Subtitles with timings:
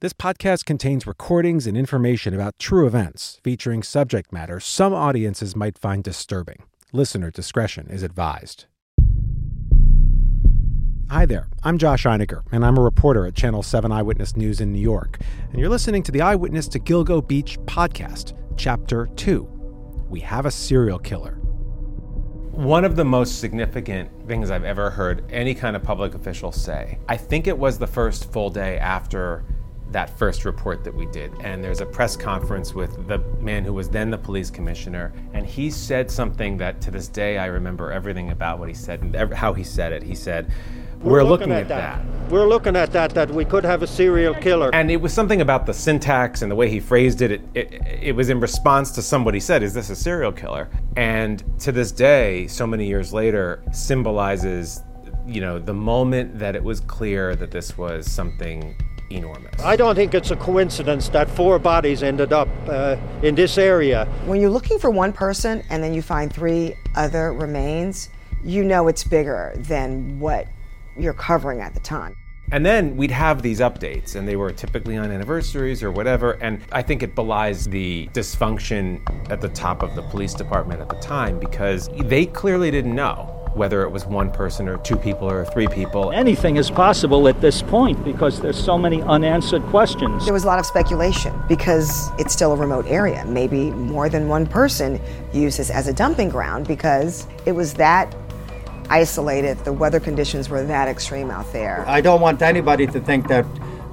[0.00, 5.76] This podcast contains recordings and information about true events featuring subject matter some audiences might
[5.76, 6.62] find disturbing.
[6.90, 8.64] Listener discretion is advised.
[11.10, 14.72] Hi there, I'm Josh Einiger, and I'm a reporter at Channel 7 Eyewitness News in
[14.72, 15.18] New York.
[15.50, 19.42] And you're listening to the Eyewitness to Gilgo Beach podcast, Chapter 2
[20.08, 21.34] We Have a Serial Killer.
[22.52, 26.98] One of the most significant things I've ever heard any kind of public official say,
[27.06, 29.44] I think it was the first full day after
[29.92, 31.32] that first report that we did.
[31.40, 35.12] And there's a press conference with the man who was then the police commissioner.
[35.34, 39.02] And he said something that to this day I remember everything about what he said
[39.02, 40.02] and how he said it.
[40.02, 40.52] He said,
[41.00, 42.04] we're, we're looking, looking, at, that.
[42.04, 42.30] that.
[42.30, 44.70] We're looking at that, that we could have a serial killer.
[44.74, 47.30] And it was something about the syntax and the way he phrased it.
[47.30, 50.68] It, it, it was in response to somebody said, Is this a serial killer?
[50.96, 54.82] And to this day, so many years later, symbolizes
[55.26, 58.74] you know the moment that it was clear that this was something
[59.10, 59.60] enormous.
[59.62, 64.06] I don't think it's a coincidence that four bodies ended up uh, in this area.
[64.24, 68.08] When you're looking for one person and then you find three other remains,
[68.42, 70.46] you know it's bigger than what
[70.96, 72.16] you're covering at the time.
[72.52, 76.32] And then we'd have these updates, and they were typically on anniversaries or whatever.
[76.32, 80.88] And I think it belies the dysfunction at the top of the police department at
[80.88, 85.30] the time because they clearly didn't know whether it was one person or two people
[85.30, 86.12] or three people.
[86.12, 90.24] Anything is possible at this point because there's so many unanswered questions.
[90.24, 93.24] There was a lot of speculation because it's still a remote area.
[93.26, 95.00] Maybe more than one person
[95.32, 98.14] used this as a dumping ground because it was that
[98.88, 99.58] isolated.
[99.64, 101.84] The weather conditions were that extreme out there.
[101.88, 103.46] I don't want anybody to think that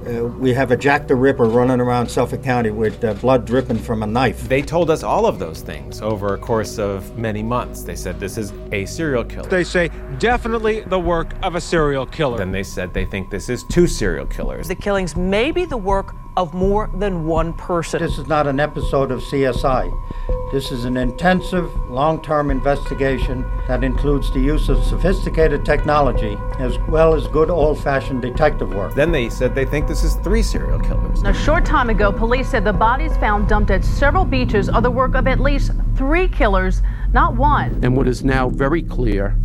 [0.08, 3.78] uh, we have a Jack the Ripper running around Suffolk County with uh, blood dripping
[3.78, 4.48] from a knife.
[4.48, 7.82] They told us all of those things over a course of many months.
[7.82, 9.48] They said this is a serial killer.
[9.48, 12.38] They say definitely the work of a serial killer.
[12.38, 14.68] Then they said they think this is two serial killers.
[14.68, 18.00] The killings may be the work of more than one person.
[18.00, 19.92] This is not an episode of CSI.
[20.52, 26.78] This is an intensive, long term investigation that includes the use of sophisticated technology as
[26.88, 28.94] well as good old fashioned detective work.
[28.94, 31.20] Then they said they think this is three serial killers.
[31.24, 34.92] A short time ago, police said the bodies found dumped at several beaches are the
[34.92, 36.82] work of at least three killers,
[37.12, 37.80] not one.
[37.82, 39.36] And what is now very clear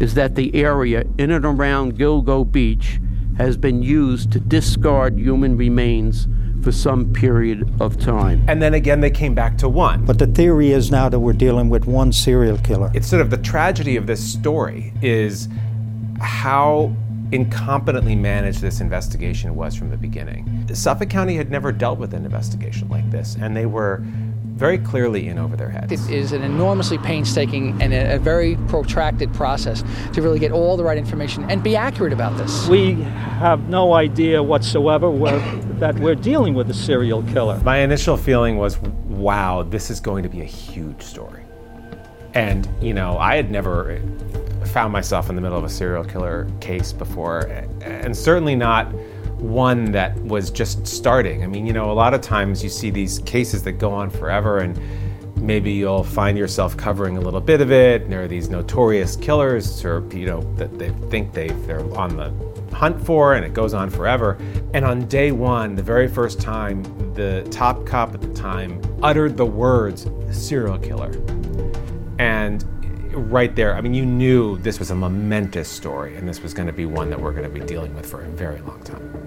[0.00, 3.00] is that the area in and around Gilgo Beach
[3.42, 6.26] has been used to discard human remains
[6.62, 8.44] for some period of time.
[8.48, 10.04] And then again, they came back to one.
[10.04, 12.90] But the theory is now that we're dealing with one serial killer.
[12.94, 15.48] It's sort of the tragedy of this story is
[16.20, 16.94] how
[17.30, 20.68] incompetently managed this investigation was from the beginning.
[20.72, 24.04] Suffolk County had never dealt with an investigation like this, and they were
[24.54, 25.92] very clearly in over their heads.
[25.92, 29.82] It is an enormously painstaking and a, a, very protracted process
[30.12, 32.68] to really get all the right information and be accurate about this.
[32.68, 35.10] We have no idea whatsoever
[35.78, 37.58] that we're dealing with a serial killer.
[37.64, 41.42] My initial feeling was, wow, this is going to be a huge story.
[42.34, 44.00] And, you know, I had never
[44.66, 47.46] found myself in the middle of a serial killer case before,
[47.82, 48.92] and certainly not
[49.42, 51.42] one that was just starting.
[51.42, 54.08] I mean, you know, a lot of times you see these cases that go on
[54.08, 54.78] forever and
[55.36, 59.16] maybe you'll find yourself covering a little bit of it and there are these notorious
[59.16, 62.32] killers or you know that they think they they're on the
[62.72, 64.38] hunt for and it goes on forever
[64.72, 69.36] and on day 1 the very first time the top cop at the time uttered
[69.36, 71.10] the words serial killer
[72.20, 72.64] and
[73.14, 76.66] right there, I mean, you knew this was a momentous story and this was going
[76.66, 79.21] to be one that we're going to be dealing with for a very long time.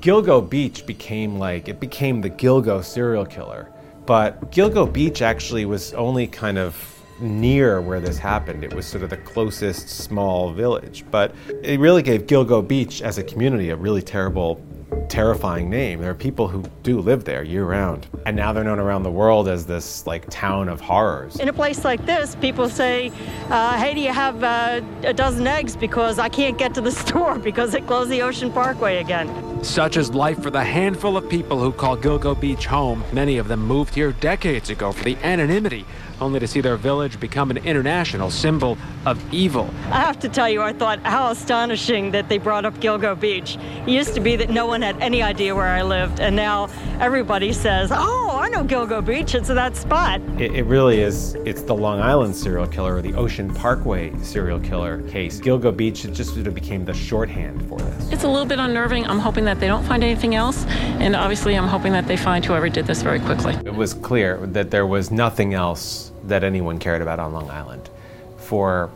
[0.00, 3.70] Gilgo Beach became like, it became the Gilgo serial killer.
[4.06, 6.76] But Gilgo Beach actually was only kind of
[7.20, 8.62] near where this happened.
[8.62, 11.04] It was sort of the closest small village.
[11.10, 14.64] But it really gave Gilgo Beach as a community a really terrible
[15.08, 16.00] terrifying name.
[16.00, 18.06] There are people who do live there year round.
[18.26, 21.40] And now they're known around the world as this like town of horrors.
[21.40, 23.10] In a place like this, people say,
[23.48, 25.76] uh, hey, do you have uh, a dozen eggs?
[25.76, 29.64] Because I can't get to the store because they closed the Ocean Parkway again.
[29.64, 33.02] Such is life for the handful of people who call Gilgo Beach home.
[33.12, 35.84] Many of them moved here decades ago for the anonymity
[36.20, 38.76] only to see their village become an international symbol
[39.06, 39.70] of evil.
[39.86, 43.56] I have to tell you, I thought how astonishing that they brought up Gilgo Beach.
[43.56, 46.68] It used to be that no one had any idea where I lived, and now
[47.00, 50.20] everybody says, oh, I know Gilgo Beach, it's that spot.
[50.38, 54.60] It, it really is, it's the Long Island serial killer or the Ocean Parkway serial
[54.60, 55.40] killer case.
[55.40, 58.12] Gilgo Beach it just sort of became the shorthand for this.
[58.12, 59.06] It's a little bit unnerving.
[59.06, 62.44] I'm hoping that they don't find anything else, and obviously I'm hoping that they find
[62.44, 63.54] whoever did this very quickly.
[63.64, 67.88] It was clear that there was nothing else that anyone cared about on Long Island
[68.36, 68.90] for,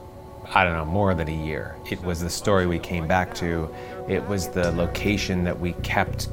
[0.54, 1.76] I don't know, more than a year.
[1.90, 3.72] It was the story we came back to
[4.08, 6.28] It was the location that we kept,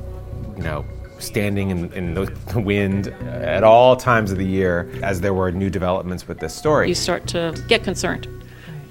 [0.57, 0.85] you know,
[1.19, 5.69] standing in, in the wind at all times of the year as there were new
[5.69, 6.87] developments with this story.
[6.87, 8.27] You start to get concerned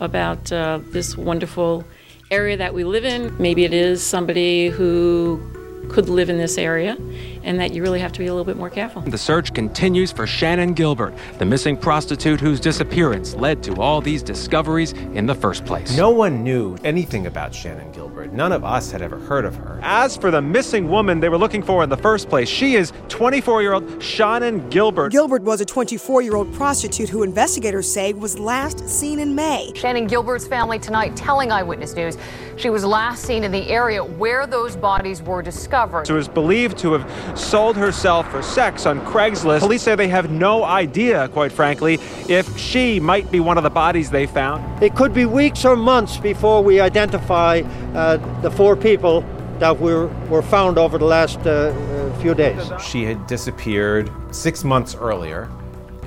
[0.00, 1.84] about uh, this wonderful
[2.30, 3.34] area that we live in.
[3.38, 5.40] Maybe it is somebody who
[5.88, 6.96] could live in this area,
[7.42, 9.02] and that you really have to be a little bit more careful.
[9.02, 14.22] The search continues for Shannan Gilbert, the missing prostitute whose disappearance led to all these
[14.22, 15.96] discoveries in the first place.
[15.96, 18.32] No one knew anything about Shannan Gilbert.
[18.32, 19.80] None of us had ever heard of her.
[19.82, 22.92] As for the missing woman they were looking for in the first place, she is
[23.08, 25.12] 24 year old Shannan Gilbert.
[25.12, 29.72] Gilbert was a 24 year old prostitute who investigators say was last seen in May.
[29.74, 32.16] Shannan Gilbert's family tonight telling Eyewitness News
[32.58, 36.06] she was last seen in the area where those bodies were discovered.
[36.08, 39.60] She was believed to have sold herself for sex on Craigslist.
[39.60, 41.98] Police say they have no idea, quite frankly,
[42.28, 44.82] if she might be one of the bodies they found.
[44.82, 47.62] It could be weeks or months before we identify
[47.94, 49.24] uh, the four people
[49.58, 52.70] that were, were found over the last uh, uh, few days.
[52.80, 55.48] She had disappeared six months earlier,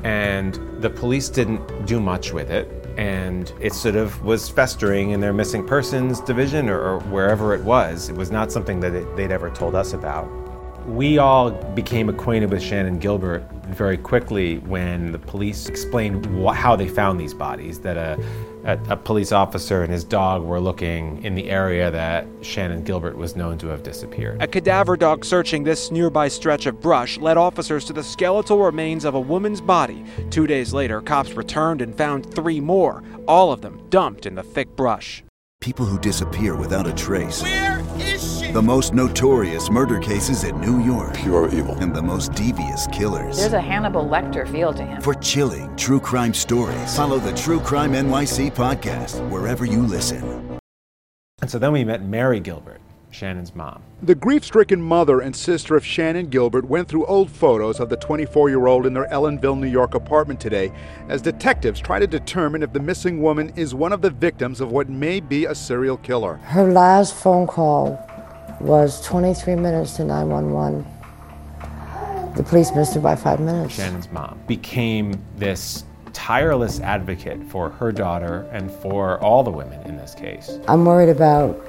[0.03, 2.69] and the police didn't do much with it.
[2.97, 7.61] And it sort of was festering in their missing persons division or, or wherever it
[7.61, 8.09] was.
[8.09, 10.29] It was not something that it, they'd ever told us about.
[10.85, 16.75] We all became acquainted with Shannan Gilbert very quickly when the police explained wh- how
[16.75, 17.79] they found these bodies.
[17.79, 18.21] That a,
[18.65, 23.15] a, a police officer and his dog were looking in the area that Shannan Gilbert
[23.15, 24.41] was known to have disappeared.
[24.41, 29.05] A cadaver dog searching this nearby stretch of brush led officers to the skeletal remains
[29.05, 30.03] of a woman's body.
[30.29, 34.43] Two days later, cops returned and found three more, all of them dumped in the
[34.43, 35.23] thick brush.
[35.61, 37.43] People who disappear without a trace.
[37.43, 38.30] Where is she?
[38.51, 41.13] The most notorious murder cases in New York.
[41.13, 41.73] Pure evil.
[41.75, 43.37] And the most devious killers.
[43.37, 45.01] There's a Hannibal Lecter feel to him.
[45.01, 50.59] For chilling true crime stories, follow the True Crime NYC podcast wherever you listen.
[51.41, 53.83] And so then we met Mary Gilbert, Shannan's mom.
[54.03, 57.95] The grief stricken mother and sister of Shannan Gilbert went through old photos of the
[57.95, 60.73] 24 year old in their Ellenville, New York apartment today
[61.07, 64.73] as detectives try to determine if the missing woman is one of the victims of
[64.73, 66.35] what may be a serial killer.
[66.43, 68.05] Her last phone call
[68.61, 70.85] was 23 minutes to 911.
[72.35, 73.77] The police missed her by five minutes.
[73.77, 79.97] Shannan's mom became this tireless advocate for her daughter and for all the women in
[79.97, 80.59] this case.
[80.67, 81.59] I'm worried about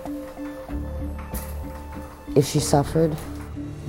[2.37, 3.17] if she suffered.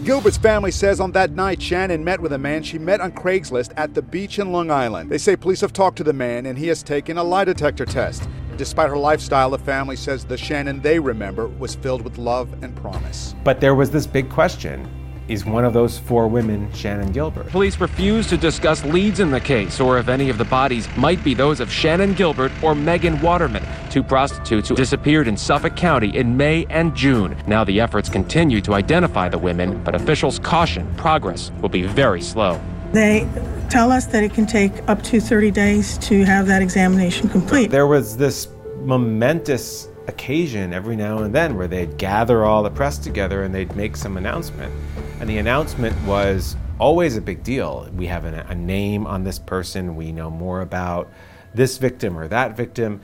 [0.04, 3.72] Gilbert's family says on that night Shannan met with a man she met on Craigslist
[3.78, 5.10] at the beach in Long Island.
[5.10, 7.86] They say police have talked to the man and he has taken a lie detector
[7.86, 8.28] test.
[8.58, 12.76] Despite her lifestyle, the family says the Shannan they remember was filled with love and
[12.76, 13.36] promise.
[13.44, 14.90] But there was this big question
[15.28, 17.48] is one of those four women Shannan Gilbert?
[17.48, 21.24] Police refuse to discuss leads in the case or if any of the bodies might
[21.24, 26.16] be those of Shannan Gilbert or Megan Waterman, two prostitutes who disappeared in Suffolk County
[26.16, 27.38] in May and June.
[27.48, 32.22] Now the efforts continue to identify the women, but officials caution progress will be very
[32.22, 32.60] slow.
[32.92, 33.28] They
[33.74, 37.72] tell us that it can take up to 30 days to have that examination complete.
[37.72, 38.48] There was this
[38.82, 43.76] momentous occasion every now and then where they'd gather all the press together and they'd
[43.76, 44.72] make some announcement.
[45.20, 47.90] And the announcement was always a big deal.
[47.96, 51.12] We have a, a name on this person, we know more about
[51.56, 53.02] this victim or that victim.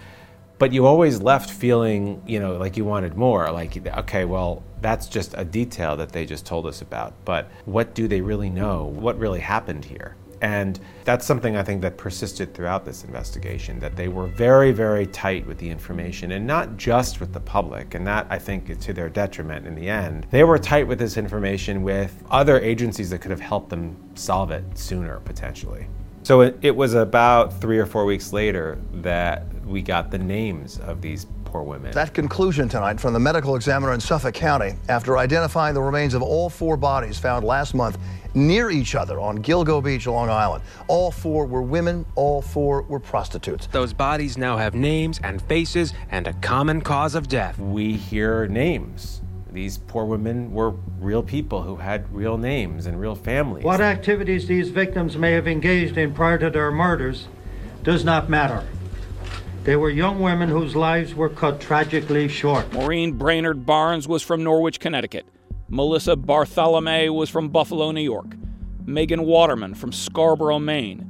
[0.59, 3.51] But you always left feeling, you know, like you wanted more.
[3.51, 7.15] Like, okay, well, that's just a detail that they just told us about.
[7.25, 8.83] But what do they really know?
[8.83, 10.15] What really happened here?
[10.41, 15.05] And that's something I think that persisted throughout this investigation that they were very, very
[15.07, 17.93] tight with the information and not just with the public.
[17.93, 20.27] And that I think is to their detriment in the end.
[20.31, 24.51] They were tight with this information with other agencies that could have helped them solve
[24.51, 25.87] it sooner, potentially.
[26.23, 30.79] So it, it was about three or four weeks later that we got the names
[30.79, 31.91] of these poor women.
[31.91, 36.21] That conclusion tonight from the medical examiner in Suffolk County after identifying the remains of
[36.21, 37.97] all four bodies found last month
[38.33, 40.63] near each other on Gilgo Beach, Long Island.
[40.87, 43.67] All four were women, all four were prostitutes.
[43.67, 47.57] Those bodies now have names and faces and a common cause of death.
[47.57, 49.21] We hear names.
[49.51, 53.63] These poor women were real people who had real names and real families.
[53.63, 57.27] What activities these victims may have engaged in prior to their murders
[57.81, 58.63] does not matter.
[59.63, 62.71] They were young women whose lives were cut tragically short.
[62.73, 65.25] Maureen Brainard Barnes was from Norwich, Connecticut.
[65.67, 68.35] Melissa Barthelemy was from Buffalo, New York.
[68.85, 71.08] Megan Waterman from Scarborough, Maine.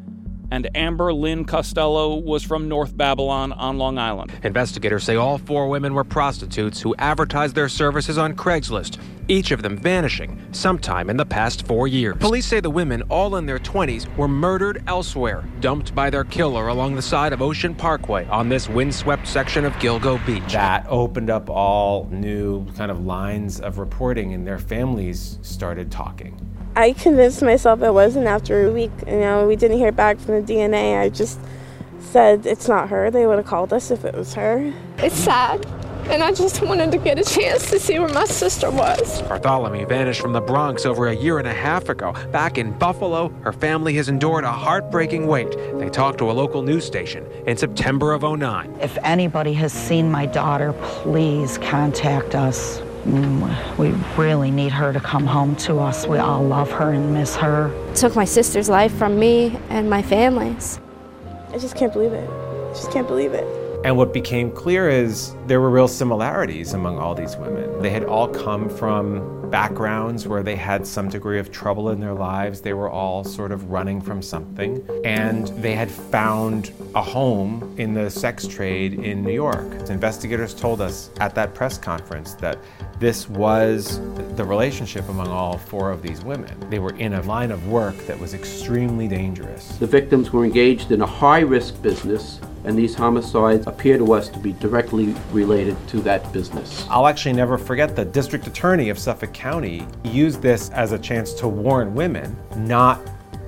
[0.52, 4.32] And Amber Lynn Costello was from North Babylon on Long Island.
[4.44, 9.62] Investigators say all four women were prostitutes who advertised their services on Craigslist, each of
[9.62, 12.18] them vanishing sometime in the past four years.
[12.20, 16.68] Police say the women, all in their 20s, were murdered elsewhere, dumped by their killer
[16.68, 20.54] along the side of Ocean Parkway on this windswept section of Gilgo Beach.
[20.54, 26.49] That opened up all new kind of lines of reporting, and their families started talking.
[26.80, 28.92] I convinced myself it wasn't after a week.
[29.06, 30.98] You know, we didn't hear back from the DNA.
[30.98, 31.38] I just
[32.00, 33.12] said it's not her.
[33.12, 34.74] They would have called us if it was her.
[35.00, 35.66] It's sad.
[36.06, 39.22] And I just wanted to get a chance to see where my sister was.
[39.24, 42.14] Barthelemy vanished from the Bronx over a year and a half ago.
[42.32, 45.52] Back in Buffalo, her family has endured a heartbreaking wait.
[45.80, 48.78] They talked to a local news station in September of 09.
[48.80, 52.82] If anybody has seen my daughter, please contact us.
[53.10, 53.92] Mm, We
[54.24, 56.06] really need her to come home to us.
[56.06, 57.72] We all love her and miss her.
[57.96, 60.80] Took my sister's life from me and my family's.
[61.52, 62.30] I just can't believe it.
[62.30, 63.46] I just can't believe it.
[63.84, 67.82] And what became clear is there were real similarities among all these women.
[67.82, 72.14] They had all come from backgrounds where they had some degree of trouble in their
[72.14, 72.62] lives.
[72.62, 74.88] They were all sort of running from something.
[75.04, 79.90] And they had found a home in the sex trade in New York.
[79.90, 82.58] Investigators told us at that press conference that
[83.00, 84.00] this was
[84.36, 86.54] the relationship among all four of these women.
[86.70, 89.78] They were in a line of work that was extremely dangerous.
[89.78, 94.30] The victims were engaged in a high risk business, and these homicides appear to us
[94.30, 96.86] to be directly related to that business.
[96.90, 101.34] I'll actually never forget the district attorney of Suffolk County used this as a chance
[101.34, 103.00] to warn women not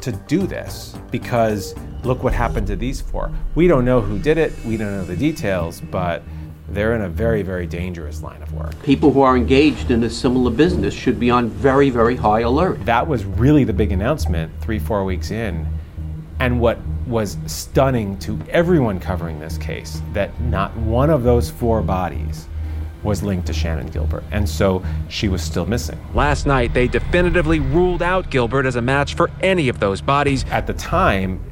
[0.02, 3.32] to do this because look what happened to these four.
[3.56, 6.24] We don't know who did it, we don't know the details, but
[6.70, 8.82] they're in a very, very dangerous line of work.
[8.84, 12.84] People who are engaged in a similar business should be on very, very high alert.
[12.86, 15.68] That was really the big announcement three, four weeks in.
[16.40, 21.82] And what was stunning to everyone covering this case that not one of those four
[21.82, 22.48] bodies
[23.04, 24.24] was linked to Shannan Gilbert.
[24.32, 26.00] And so she was still missing.
[26.14, 30.46] Last night, they definitively ruled out Gilbert as a match for any of those bodies.
[30.52, 31.44] At the time,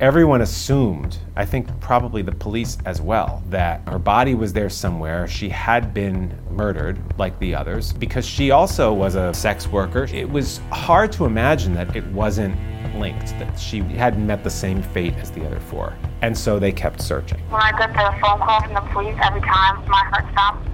[0.00, 5.28] everyone assumed, I think probably the police as well, that her body was there somewhere.
[5.28, 10.08] She had been murdered like the others because she also was a sex worker.
[10.12, 12.56] It was hard to imagine that it wasn't
[12.94, 15.96] linked, that she hadn't met the same fate as the other four.
[16.22, 17.40] And so they kept searching.
[17.50, 20.66] When I get the phone call from the police, every time my heart stops.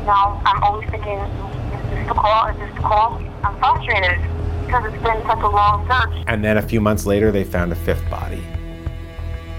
[0.00, 2.48] You know, I'm always thinking, is this the call?
[2.48, 3.22] Is this the call?
[3.42, 4.20] I'm frustrated
[4.66, 6.24] because it's been such a long search.
[6.26, 8.42] And then a few months later, they found a fifth body.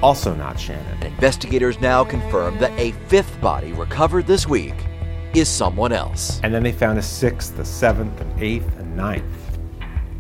[0.02, 1.04] Also not Shannan.
[1.04, 4.76] Investigators now confirm that a fifth body recovered this week
[5.34, 6.40] is someone else.
[6.44, 9.24] And then they found a sixth, a seventh, an eighth, and ninth.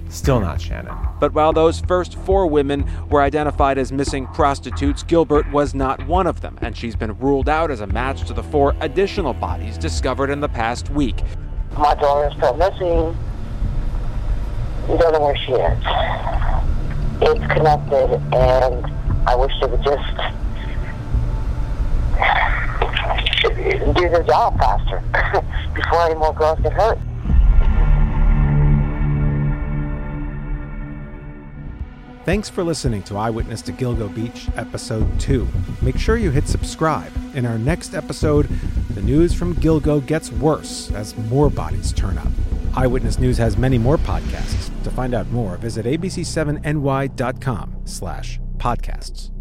[0.09, 1.19] Still not Shannan.
[1.19, 6.27] But while those first four women were identified as missing prostitutes, Gilbert was not one
[6.27, 9.77] of them, and she's been ruled out as a match to the four additional bodies
[9.77, 11.23] discovered in the past week.
[11.77, 13.17] My daughter's still missing.
[14.87, 15.77] We don't know where she is.
[17.19, 18.85] It's connected, and
[19.27, 20.07] I wish they would just
[23.97, 25.03] do their job faster
[25.73, 26.97] before any more girls get hurt.
[32.27, 35.47] Thanks for listening to Eyewitness to Gilgo Beach, Episode 2.
[35.81, 37.13] Make sure you hit subscribe.
[37.35, 38.49] In our next episode,
[38.95, 42.27] the news from Gilgo gets worse as more bodies turn up.
[42.75, 44.69] Eyewitness News has many more podcasts.
[44.83, 49.36] To find out more, visit abc7ny.com slash podcasts.